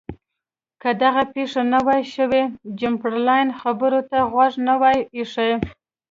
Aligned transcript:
که 0.81 0.89
دغه 1.03 1.23
پېښه 1.33 1.61
نه 1.73 1.79
وای 1.85 2.03
شوې 2.15 2.43
چمبرلاین 2.79 3.49
خبرو 3.61 3.99
ته 4.09 4.17
غوږ 4.31 4.53
نه 4.67 4.75
وای 4.81 4.97
ایښی. 5.15 5.51